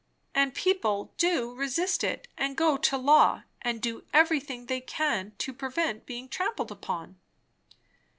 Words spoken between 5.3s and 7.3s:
to prevent being trampled upon?